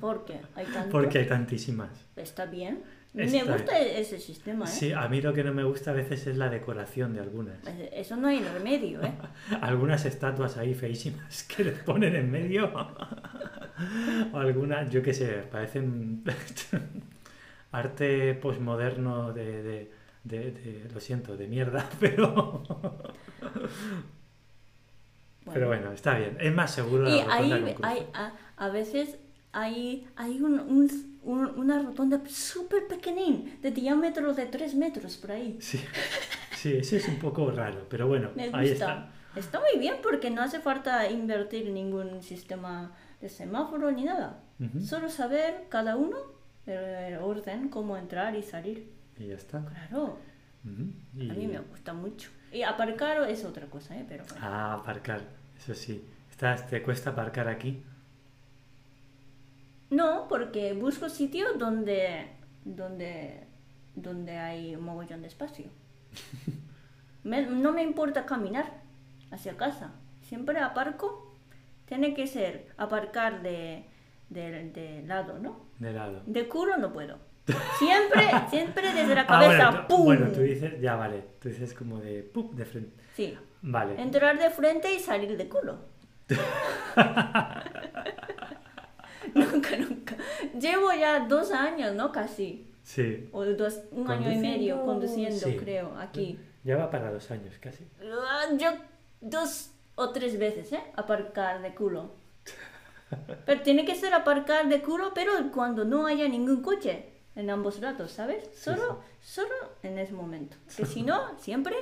[0.00, 0.40] ¿por qué?
[0.54, 1.90] Hay porque hay tantísimas.
[2.16, 2.82] Está bien.
[3.14, 4.68] Me gusta ese sistema, ¿eh?
[4.68, 7.58] Sí, a mí lo que no me gusta a veces es la decoración de algunas.
[7.66, 9.12] Eh, Eso no hay remedio, ¿eh?
[9.60, 12.72] Algunas estatuas ahí feísimas que les ponen en medio.
[14.32, 16.24] o algunas, yo qué sé, parecen
[17.72, 19.90] arte posmoderno de, de,
[20.24, 22.62] de- de- lo siento, de mierda, pero,
[25.52, 26.36] pero bueno, está bien.
[26.40, 29.18] Es más seguro Y la ahí hay, a, a veces
[29.52, 35.32] hay, hay un, un- un- una rotonda súper pequeñín, de diámetro de 3 metros por
[35.32, 35.58] ahí.
[35.60, 35.80] Sí,
[36.56, 38.72] sí, eso es un poco raro, pero bueno, Me ahí gusta.
[38.72, 39.08] está.
[39.34, 44.40] Está muy bien porque no hace falta invertir ningún sistema de semáforo ni nada.
[44.60, 44.80] Ujú.
[44.82, 46.16] Solo saber cada uno
[46.66, 48.90] el, el orden, cómo entrar y salir.
[49.18, 49.64] Y ya está.
[49.64, 50.18] Claro,
[50.64, 50.92] Ujú.
[51.22, 52.30] Y- a mí me gusta mucho.
[52.52, 54.04] Y aparcar es otra cosa, ¿eh?
[54.06, 54.40] Pero bueno.
[54.44, 55.22] Ah, aparcar,
[55.56, 56.04] eso sí.
[56.30, 57.82] Estás, ¿Te cuesta aparcar aquí?
[59.92, 62.28] No, porque busco sitios donde,
[62.64, 63.44] donde,
[63.94, 65.66] donde hay un mogollón de espacio.
[67.24, 68.66] Me- no me importa caminar
[69.30, 69.92] hacia casa.
[70.22, 71.28] Siempre aparco.
[71.86, 73.84] Tiene que ser aparcar de,
[74.30, 75.66] de, de lado, ¿no?
[75.78, 76.22] De lado.
[76.26, 77.18] De culo no puedo.
[77.78, 79.70] Siempre, siempre desde la Ah, cabeza.
[79.70, 80.04] bueno, tú, ¡pum!
[80.06, 82.54] bueno, tú dices, ya vale, tú dices como de, ¡pum!
[82.54, 83.02] de frente.
[83.14, 83.36] Sí.
[83.62, 84.00] Vale.
[84.00, 85.78] Entrar de frente y salir de culo.
[89.52, 90.16] nunca, nunca.
[90.58, 92.12] Llevo ya dos años, ¿no?
[92.12, 92.66] Casi.
[92.82, 93.28] Sí.
[93.32, 95.56] O dos, un año y medio conduciendo, Sí.
[95.56, 96.38] creo, aquí.
[96.64, 97.84] Ya va para dos años casi.
[98.02, 98.70] Ah, Yo
[99.20, 100.82] dos o tres veces, ¿eh?
[100.96, 102.12] Aparcar de culo.
[103.46, 107.06] Pero tiene que ser aparcar de culo, pero cuando no haya ningún coche
[107.36, 108.44] en ambos lados, ¿sabes?
[108.54, 110.56] Sí, Solo, solo en ese momento.
[110.76, 111.76] Que si no, siempre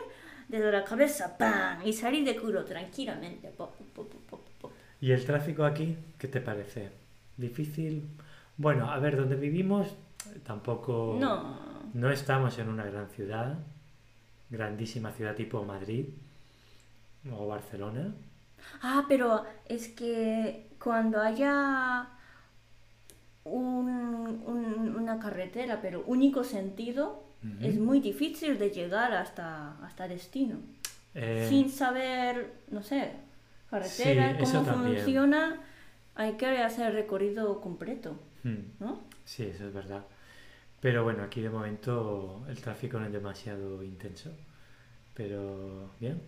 [0.48, 1.86] desde la cabeza, ¡pam!
[1.86, 3.48] Y salir de culo tranquilamente.
[3.50, 4.72] pop, pop, pop, pop, pop.
[5.00, 5.96] ¿Y el tráfico aquí?
[6.18, 6.90] ¿Qué te parece?
[7.40, 8.06] ¿Difícil?
[8.56, 9.88] Bueno, a ver, donde vivimos
[10.44, 11.16] tampoco...
[11.18, 11.58] No.
[11.94, 13.58] No estamos en una gran ciudad,
[14.50, 16.04] grandísima ciudad tipo Madrid
[17.32, 18.14] o Barcelona.
[18.82, 22.06] Ah, pero es que cuando haya
[23.44, 27.24] un- un- una carretera, pero único sentido,
[27.62, 30.56] es muy difícil de llegar hasta, hasta destino.
[31.14, 33.12] Eh, Sin saber, no sé,
[33.70, 35.60] carretera, Sí, cómo funciona,
[36.20, 38.14] hay que hacer el recorrido completo,
[38.44, 39.00] hmm, ¿no?
[39.24, 40.04] Sí, eso es verdad.
[40.80, 44.30] Pero bueno, aquí de momento el tráfico no es demasiado intenso.
[45.14, 46.20] Pero bien.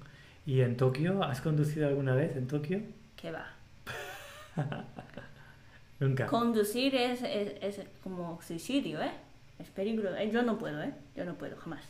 [0.46, 1.22] ¿Y en Tokio?
[1.22, 2.80] ¿Has conducido alguna vez en Tokio?
[3.16, 3.46] Que va.
[6.00, 6.26] Nunca.
[6.26, 9.12] Conducir es, es, es como suicidio, ¿eh?
[9.58, 10.16] Es peligro.
[10.16, 10.94] Eh, Yo no puedo, ¿eh?
[11.14, 11.84] Yo no puedo, jamás.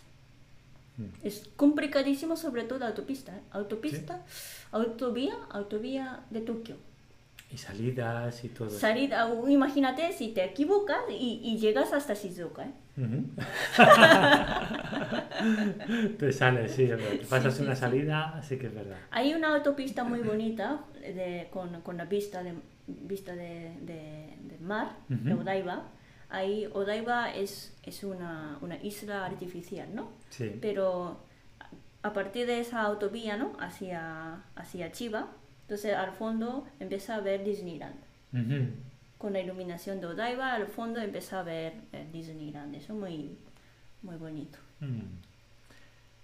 [0.96, 1.04] Mm.
[1.22, 3.36] Es complicadísimo, sobre todo autopista.
[3.36, 3.42] ¿eh?
[3.52, 4.24] Autopista,
[4.72, 6.76] autovía, autovía de Tokio.
[7.52, 8.70] Y salidas y todo.
[8.70, 12.72] Salida, uh, imagínate si te equivocas y, y llegas hasta Shizuoka, ¿eh?
[16.18, 17.10] Te sale, sí, es verdad.
[17.20, 17.80] Te pasas sí, una sí.
[17.80, 18.96] salida, así que es verdad.
[19.10, 22.54] Hay una autopista muy bonita de- con, con la vista de
[22.86, 25.34] vista de, de- del mar, de.
[25.34, 25.84] Odaiba.
[26.30, 30.08] Ahí Odaiba es, es una, una isla artificial, ¿no?
[30.30, 30.56] Sí.
[30.60, 31.18] Pero
[31.60, 33.52] a- a partir de esa autovía, ¿no?
[33.60, 35.28] Hacia, hacia Chiba,
[35.72, 37.94] entonces al fondo empieza a ver Disneyland.
[39.16, 42.74] Con la iluminación de Odaiba, al fondo empieza a ver eh, Disneyland.
[42.74, 43.38] Eso es muy,
[44.02, 44.58] muy bonito.
[44.80, 45.00] Mm.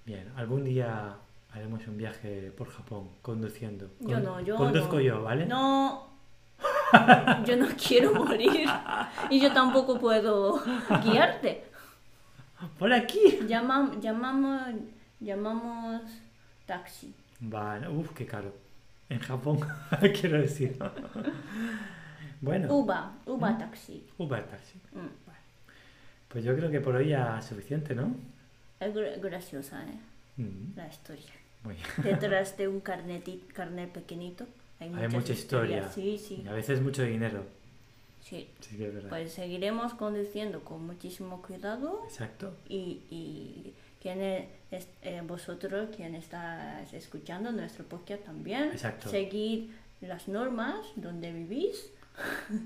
[0.05, 1.17] Bien, algún día
[1.55, 3.89] haremos un viaje por Japón conduciendo.
[4.01, 5.01] Yo no, yo Conduzco no.
[5.01, 5.47] yo, ¿vale?
[5.47, 6.09] No,
[7.47, 8.69] yo no quiero morir
[9.31, 10.63] y yo tampoco puedo
[11.05, 11.65] guiarte.
[12.79, 13.39] ¡Por aquí!
[13.49, 14.61] Llamam- llamamos,
[15.21, 16.03] llamamos
[16.67, 17.15] taxi.
[17.41, 18.68] Vale, uff, qué caro.
[19.11, 19.61] En Japón,
[20.21, 20.77] quiero decir.
[22.41, 24.05] bueno, Uba, Uba taxi.
[24.19, 24.79] Uber Taxi.
[24.93, 25.07] Mm.
[26.29, 28.15] Pues yo creo que por hoy ya es suficiente, ¿no?
[28.81, 29.99] Es gra- graciosa ¿eh?
[30.43, 31.33] Mm, la historia.
[31.65, 31.87] Muy bien.
[32.21, 34.47] Detrás de un carneti- carnet pequeñito
[34.79, 35.89] hay, mucha historia.
[35.89, 37.45] Sí, sí, Y a veces mucho dinero.
[38.21, 38.49] sí.
[38.61, 39.09] Sí que es verdad.
[39.09, 42.55] Pues seguiremos conduciendo con muchísimo cuidado Exacto.
[42.69, 49.09] y, y quienes es- eh, vosotros quien estáis escuchando nuestro podcast también Exacto.
[49.09, 51.93] seguid las normas donde vivís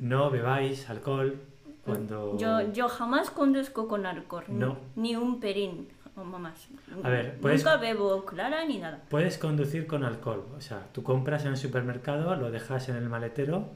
[0.01, 1.41] No bebáis alcohol
[1.85, 2.37] cuando...
[2.39, 4.79] yo yo jamás conduzco con alcohol ni- No.
[4.97, 6.69] ni un perín jamás
[7.03, 10.45] A ver, puedes- nunca bebo clara ni nada Puedes conducir con alcohol.
[10.57, 13.71] O sea, tú compras en el supermercado, lo dejas en el maletero